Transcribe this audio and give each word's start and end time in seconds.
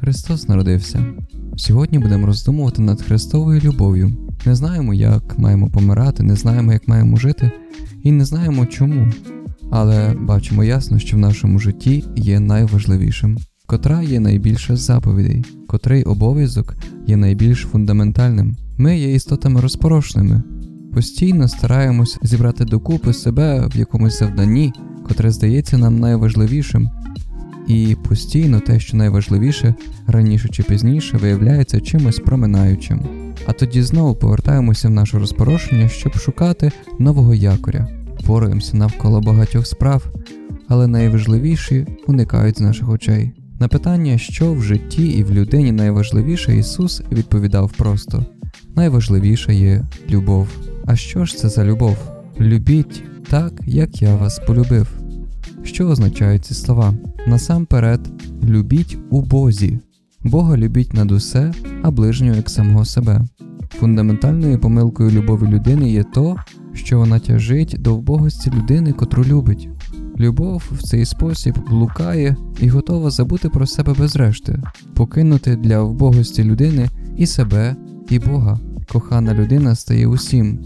Христос 0.00 0.48
народився. 0.48 1.04
Сьогодні 1.56 1.98
будемо 1.98 2.26
роздумувати 2.26 2.82
над 2.82 3.02
Христовою 3.02 3.60
любов'ю. 3.60 4.12
Не 4.46 4.54
знаємо, 4.54 4.94
як 4.94 5.38
маємо 5.38 5.70
помирати, 5.70 6.22
не 6.22 6.36
знаємо, 6.36 6.72
як 6.72 6.88
маємо 6.88 7.16
жити, 7.16 7.50
і 8.02 8.12
не 8.12 8.24
знаємо 8.24 8.66
чому. 8.66 9.06
Але 9.70 10.14
бачимо 10.14 10.64
ясно, 10.64 10.98
що 10.98 11.16
в 11.16 11.20
нашому 11.20 11.58
житті 11.58 12.04
є 12.16 12.40
найважливішим, 12.40 13.38
котра 13.70 14.02
є 14.02 14.20
найбільше 14.20 14.76
заповідей, 14.76 15.44
котрий 15.66 16.04
обов'язок 16.04 16.76
є 17.06 17.16
найбільш 17.16 17.58
фундаментальним. 17.72 18.56
Ми 18.78 18.98
є 18.98 19.14
істотами 19.14 19.60
розпорошними, 19.60 20.42
постійно 20.94 21.48
стараємось 21.48 22.18
зібрати 22.22 22.64
докупи 22.64 23.12
себе 23.12 23.68
в 23.74 23.76
якомусь 23.76 24.18
завданні, 24.18 24.72
котре 25.08 25.30
здається 25.30 25.78
нам 25.78 25.98
найважливішим. 25.98 26.90
І 27.68 27.96
постійно 28.08 28.60
те, 28.60 28.80
що 28.80 28.96
найважливіше, 28.96 29.74
раніше 30.06 30.48
чи 30.48 30.62
пізніше, 30.62 31.16
виявляється 31.16 31.80
чимось 31.80 32.18
проминаючим. 32.18 33.00
А 33.46 33.52
тоді 33.52 33.82
знову 33.82 34.14
повертаємося 34.14 34.88
в 34.88 34.90
наше 34.90 35.18
розпорошення, 35.18 35.88
щоб 35.88 36.14
шукати 36.14 36.72
нового 36.98 37.34
якоря, 37.34 37.88
поруємося 38.26 38.76
навколо 38.76 39.20
багатьох 39.20 39.66
справ, 39.66 40.06
але 40.68 40.86
найважливіші 40.86 41.86
уникають 42.06 42.58
з 42.58 42.60
наших 42.60 42.88
очей. 42.88 43.32
На 43.60 43.68
питання, 43.68 44.18
що 44.18 44.52
в 44.52 44.62
житті 44.62 45.06
і 45.06 45.24
в 45.24 45.32
людині 45.32 45.72
найважливіше, 45.72 46.56
Ісус 46.56 47.02
відповідав 47.12 47.72
просто: 47.72 48.24
найважливіша 48.76 49.52
є 49.52 49.84
любов. 50.10 50.48
А 50.86 50.96
що 50.96 51.24
ж 51.24 51.36
це 51.36 51.48
за 51.48 51.64
любов? 51.64 51.96
Любіть 52.40 53.02
так, 53.28 53.52
як 53.66 54.02
я 54.02 54.16
вас 54.16 54.38
полюбив. 54.46 54.88
Що 55.62 55.88
означають 55.88 56.44
ці 56.44 56.54
слова? 56.54 56.94
Насамперед, 57.26 58.00
любіть 58.44 58.98
у 59.10 59.22
Бозі. 59.22 59.78
Бога 60.24 60.56
любіть 60.56 60.94
над 60.94 61.12
усе, 61.12 61.52
а 61.82 61.90
ближнього 61.90 62.36
як 62.36 62.50
самого 62.50 62.84
себе. 62.84 63.20
Фундаментальною 63.68 64.58
помилкою 64.58 65.10
любові 65.10 65.46
людини 65.46 65.90
є 65.90 66.04
то, 66.14 66.36
що 66.74 66.98
вона 66.98 67.18
тяжить 67.18 67.76
до 67.78 67.94
вбогості 67.94 68.50
людини, 68.50 68.92
котру 68.92 69.24
любить. 69.24 69.68
Любов 70.20 70.62
в 70.72 70.82
цей 70.82 71.04
спосіб 71.04 71.54
блукає 71.70 72.36
і 72.60 72.68
готова 72.68 73.10
забути 73.10 73.48
про 73.48 73.66
себе 73.66 73.94
без 73.98 74.16
решти, 74.16 74.62
покинути 74.94 75.56
для 75.56 75.82
вбогості 75.82 76.44
людини 76.44 76.88
і 77.16 77.26
себе, 77.26 77.76
і 78.08 78.18
Бога. 78.18 78.58
Кохана 78.92 79.34
людина 79.34 79.74
стає 79.74 80.06
усім, 80.06 80.58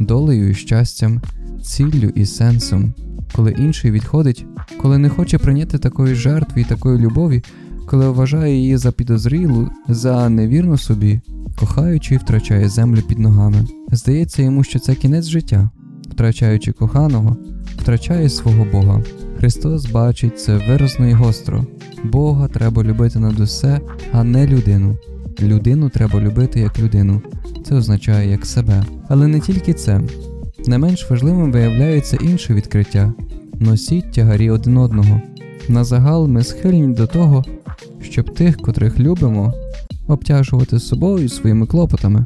долею 0.00 0.50
і 0.50 0.54
щастям, 0.54 1.20
ціллю 1.62 2.12
і 2.14 2.26
сенсом. 2.26 2.94
Коли 3.36 3.50
інший 3.50 3.90
відходить, 3.90 4.46
коли 4.80 4.98
не 4.98 5.08
хоче 5.08 5.38
прийняти 5.38 5.78
такої 5.78 6.14
жертви 6.14 6.60
і 6.60 6.64
такої 6.64 6.98
любові, 6.98 7.42
коли 7.86 8.10
вважає 8.10 8.56
її 8.56 8.76
за 8.76 8.92
підозрілу, 8.92 9.70
за 9.88 10.28
невірну 10.28 10.78
собі, 10.78 11.20
кохаючий 11.58 12.18
втрачає 12.18 12.68
землю 12.68 13.02
під 13.08 13.18
ногами. 13.18 13.66
Здається 13.92 14.42
йому, 14.42 14.64
що 14.64 14.78
це 14.78 14.94
кінець 14.94 15.26
життя, 15.26 15.70
втрачаючи 16.10 16.72
коханого, 16.72 17.36
втрачає 17.80 18.28
свого 18.28 18.66
Бога. 18.72 19.02
Христос 19.38 19.90
бачить 19.90 20.40
це 20.40 20.56
виразно 20.68 21.08
і 21.08 21.12
гостро. 21.12 21.64
Бога 22.04 22.48
треба 22.48 22.82
любити 22.82 23.18
над 23.18 23.40
усе, 23.40 23.80
а 24.12 24.24
не 24.24 24.46
людину. 24.46 24.96
Людину 25.42 25.88
треба 25.88 26.20
любити 26.20 26.60
як 26.60 26.78
людину, 26.78 27.22
це 27.64 27.74
означає 27.74 28.30
як 28.30 28.46
себе. 28.46 28.84
Але 29.08 29.26
не 29.26 29.40
тільки 29.40 29.72
це. 29.72 30.00
Не 30.66 30.78
менш 30.78 31.10
важливим 31.10 31.52
виявляється 31.52 32.16
інше 32.16 32.54
відкриття 32.54 33.12
носіть 33.60 34.12
тягарі 34.12 34.50
один 34.50 34.76
одного. 34.76 35.20
На 35.68 35.84
загал 35.84 36.26
ми 36.26 36.44
схильні 36.44 36.94
до 36.94 37.06
того, 37.06 37.44
щоб 38.00 38.34
тих, 38.34 38.56
котрих 38.56 39.00
любимо, 39.00 39.54
обтяжувати 40.08 40.78
собою 40.78 41.28
своїми 41.28 41.66
клопотами. 41.66 42.24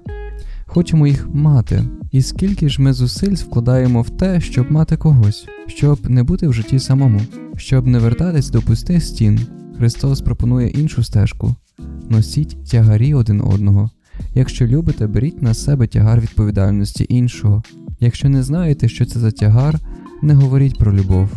Хочемо 0.74 1.06
їх 1.06 1.28
мати, 1.32 1.84
і 2.10 2.22
скільки 2.22 2.68
ж 2.68 2.82
ми 2.82 2.92
зусиль 2.92 3.34
вкладаємо 3.34 4.02
в 4.02 4.10
те, 4.10 4.40
щоб 4.40 4.72
мати 4.72 4.96
когось, 4.96 5.46
щоб 5.66 6.10
не 6.10 6.22
бути 6.22 6.48
в 6.48 6.52
житті 6.52 6.78
самому, 6.78 7.20
щоб 7.56 7.86
не 7.86 7.98
вертатись 7.98 8.50
до 8.50 8.62
пустих 8.62 9.04
стін. 9.04 9.40
Христос 9.78 10.20
пропонує 10.20 10.68
іншу 10.68 11.04
стежку 11.04 11.54
носіть 12.08 12.64
тягарі 12.70 13.14
один 13.14 13.40
одного. 13.40 13.90
Якщо 14.34 14.66
любите, 14.66 15.06
беріть 15.06 15.42
на 15.42 15.54
себе 15.54 15.86
тягар 15.86 16.20
відповідальності 16.20 17.06
іншого. 17.08 17.62
Якщо 18.00 18.28
не 18.28 18.42
знаєте, 18.42 18.88
що 18.88 19.06
це 19.06 19.20
за 19.20 19.30
тягар, 19.30 19.80
не 20.22 20.34
говоріть 20.34 20.78
про 20.78 20.92
любов, 20.92 21.28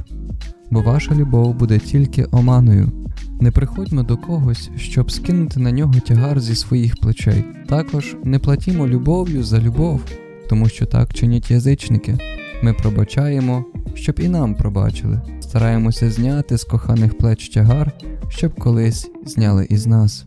бо 0.72 0.82
ваша 0.82 1.16
любов 1.16 1.56
буде 1.56 1.80
тільки 1.80 2.26
оманою. 2.32 2.92
Не 3.40 3.52
приходьмо 3.52 4.04
до 4.04 4.18
когось, 4.18 4.70
щоб 4.78 5.12
скинути 5.12 5.60
на 5.60 5.72
нього 5.72 5.94
тягар 5.94 6.40
зі 6.40 6.56
своїх 6.56 6.96
плечей. 6.96 7.44
Також 7.68 8.16
не 8.24 8.40
платімо 8.40 8.88
любов'ю 8.88 9.44
за 9.44 9.60
любов, 9.60 10.02
тому 10.50 10.70
що 10.70 10.86
так 10.86 11.14
чинять 11.14 11.52
язичники. 11.52 12.18
Ми 12.64 12.74
пробачаємо, 12.74 13.66
щоб 13.94 14.20
і 14.20 14.28
нам 14.28 14.56
пробачили. 14.56 15.22
Стараємося 15.40 16.12
зняти 16.12 16.58
з 16.58 16.64
коханих 16.64 17.18
плеч 17.18 17.50
тягар, 17.50 17.92
щоб 18.30 18.60
колись 18.60 19.12
зняли 19.26 19.68
із 19.70 19.88
нас. 19.88 20.26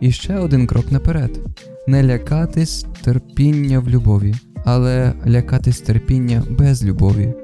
І 0.00 0.12
ще 0.12 0.38
один 0.38 0.66
крок 0.66 0.92
наперед: 0.92 1.40
не 1.88 2.02
лякатись 2.02 2.86
терпіння 3.02 3.78
в 3.78 3.88
любові, 3.88 4.34
але 4.64 5.12
лякатись 5.26 5.80
терпіння 5.80 6.42
без 6.50 6.84
любові. 6.84 7.34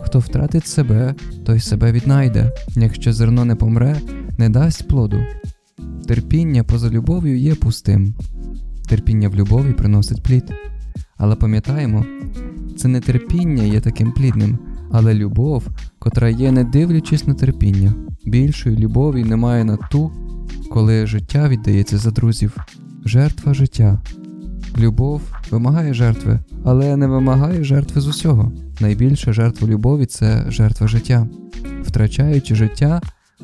Хто 0.00 0.18
втратить 0.18 0.66
себе, 0.66 1.14
той 1.44 1.60
себе 1.60 1.92
віднайде. 1.92 2.52
Якщо 2.68 3.12
зерно 3.12 3.44
не 3.44 3.54
помре, 3.54 3.96
не 4.38 4.48
дасть 4.48 4.88
плоду. 4.88 5.20
Терпіння 6.06 6.64
поза 6.64 6.90
любов'ю 6.90 7.38
є 7.38 7.54
пустим. 7.54 8.14
Терпіння 8.88 9.28
в 9.28 9.34
любові 9.34 9.72
приносить 9.72 10.22
плід. 10.22 10.44
Але 11.16 11.36
пам'ятаємо, 11.36 12.04
це 12.76 12.88
не 12.88 13.00
терпіння 13.00 13.62
є 13.62 13.80
таким 13.80 14.12
плідним, 14.12 14.58
але 14.92 15.14
любов, 15.14 15.68
котра 15.98 16.28
є, 16.28 16.52
не 16.52 16.64
дивлячись 16.64 17.26
на 17.26 17.34
терпіння. 17.34 17.94
Більшої 18.24 18.76
любові 18.76 19.24
немає 19.24 19.64
на 19.64 19.76
ту, 19.76 20.12
коли 20.70 21.06
життя 21.06 21.48
віддається 21.48 21.98
за 21.98 22.10
друзів, 22.10 22.56
жертва 23.04 23.54
життя. 23.54 24.02
Любов 24.78 25.22
вимагає 25.50 25.94
жертви, 25.94 26.38
але 26.64 26.96
не 26.96 27.06
вимагає 27.06 27.64
жертви 27.64 28.00
з 28.00 28.06
усього. 28.06 28.52
Найбільша 28.80 29.32
жертва 29.32 29.68
любові 29.68 30.06
це 30.06 30.44
жертва 30.48 30.88
життя. 30.88 31.28
Втрачаючи 31.82 32.54
життя, 32.54 33.00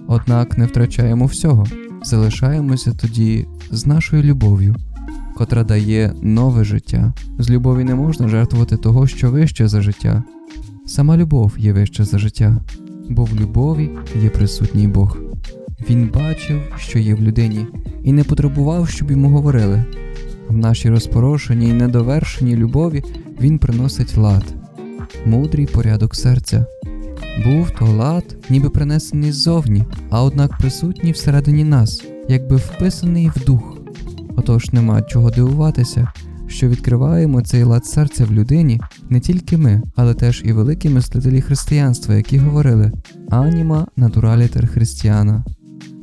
однак 0.07 0.59
не 0.59 0.67
втрачаємо 0.67 1.27
всього, 1.27 1.67
залишаємося 2.05 2.93
тоді 2.93 3.47
з 3.71 3.87
нашою 3.87 4.23
любов'ю, 4.23 4.77
котра 5.37 5.65
дає 5.65 6.13
нове 6.23 6.65
життя. 6.65 7.13
З 7.39 7.51
любові 7.51 7.85
не 7.85 7.95
можна 7.95 8.29
жертвувати 8.29 8.77
того, 8.77 9.07
що 9.07 9.31
вище 9.31 9.69
за 9.69 9.81
життя. 9.81 10.23
Сама 10.87 11.17
любов 11.17 11.53
є 11.59 11.73
вища 11.73 12.05
за 12.05 12.19
життя, 12.19 12.57
бо 13.11 13.25
в 13.25 13.37
любові 13.41 13.91
є 14.23 14.31
присутній 14.31 14.89
Бог. 14.89 15.19
Він 15.91 16.11
бачив, 16.15 16.61
що 16.79 16.99
є 16.99 17.15
в 17.15 17.23
людині, 17.23 17.67
і 18.05 18.13
не 18.13 18.25
потребував, 18.25 18.89
щоб 18.89 19.11
йому 19.11 19.29
говорили. 19.29 19.85
В 20.49 20.57
нашій 20.57 20.91
розпорошеній 20.91 21.69
і 21.69 21.73
недовершеній 21.73 22.57
любові 22.57 23.05
він 23.41 23.59
приносить 23.59 24.17
лад, 24.17 24.45
мудрий 25.27 25.67
порядок 25.67 26.15
серця. 26.15 26.67
Був 27.45 27.71
то 27.79 27.85
лад, 27.87 28.37
ніби 28.51 28.71
принесений 28.71 29.33
ззовні, 29.33 29.85
а 30.11 30.23
однак 30.23 30.59
присутній 30.59 31.13
всередині 31.13 31.65
нас, 31.65 32.05
якби 32.29 32.57
вписаний 32.57 33.31
в 33.37 33.45
дух. 33.45 33.79
Отож 34.37 34.73
нема 34.73 35.03
чого 35.03 35.31
дивуватися, 35.31 36.13
що 36.47 36.69
відкриваємо 36.69 37.43
цей 37.43 37.63
лад 37.63 37.87
серця 37.87 38.25
в 38.25 38.33
людині 38.33 38.81
не 39.11 39.21
тільки 39.21 39.57
ми, 39.57 39.83
але 39.97 40.15
теж 40.15 40.43
і 40.45 40.53
великі 40.53 40.89
мислителі 40.89 41.41
християнства, 41.41 42.15
які 42.15 42.39
говорили 42.39 42.93
аніма 43.31 43.87
натуралітер 43.97 44.67
християна, 44.67 45.45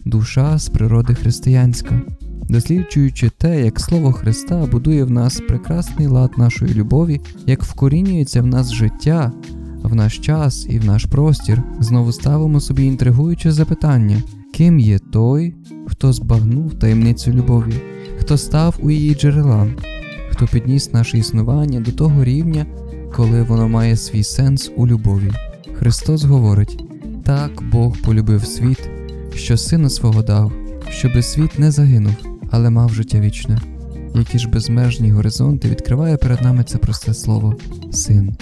душа 0.05 0.57
з 0.57 0.69
природи 0.69 1.15
християнська 1.15 2.01
досліджуючи 2.49 3.29
те, 3.37 3.65
як 3.65 3.79
слово 3.79 4.11
Христа 4.11 4.67
будує 4.71 5.03
в 5.03 5.11
нас 5.11 5.41
прекрасний 5.47 6.07
лад 6.07 6.31
нашої 6.37 6.73
любові, 6.73 7.21
як 7.45 7.63
вкорінюється 7.63 8.41
в 8.41 8.45
нас 8.45 8.73
життя, 8.73 9.31
в 9.83 9.95
наш 9.95 10.17
час 10.19 10.67
і 10.69 10.79
в 10.79 10.85
наш 10.85 11.05
простір, 11.05 11.63
знову 11.79 12.11
ставимо 12.11 12.59
собі 12.59 12.85
інтригуюче 12.85 13.51
запитання, 13.51 14.23
ким 14.53 14.79
є 14.79 14.99
той, 14.99 15.53
хто 15.87 16.13
збагнув 16.13 16.73
таємницю 16.73 17.31
любові, 17.31 17.73
хто 18.19 18.37
став 18.37 18.75
у 18.81 18.91
її 18.91 19.15
джерела, 19.15 19.67
хто 20.29 20.47
підніс 20.47 20.93
наше 20.93 21.17
існування 21.17 21.79
до 21.79 21.91
того 21.91 22.23
рівня, 22.23 22.65
коли 23.15 23.43
воно 23.43 23.69
має 23.69 23.97
свій 23.97 24.23
сенс 24.23 24.71
у 24.75 24.87
любові. 24.87 25.31
Христос 25.73 26.23
говорить: 26.23 26.83
так 27.23 27.51
Бог 27.71 27.97
полюбив 27.97 28.45
світ, 28.45 28.89
що 29.35 29.57
сина 29.57 29.89
свого 29.89 30.21
дав, 30.21 30.51
щоби 30.97 31.21
світ 31.23 31.59
не 31.59 31.71
загинув 31.71 32.33
але 32.53 32.69
мав 32.69 32.93
життя 32.93 33.19
вічне. 33.19 33.57
які 34.15 34.39
ж 34.39 34.49
безмежні 34.49 35.11
горизонти 35.11 35.69
відкриває 35.69 36.17
перед 36.17 36.41
нами 36.41 36.63
це 36.63 36.77
просте 36.77 37.13
слово 37.13 37.55
син. 37.91 38.35